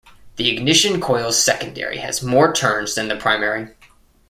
The 0.37 0.49
ignition 0.49 0.99
coil's 0.99 1.37
secondary 1.39 1.97
has 1.99 2.23
more 2.23 2.51
turns 2.53 2.95
than 2.95 3.07
the 3.07 3.15
primary. 3.17 3.75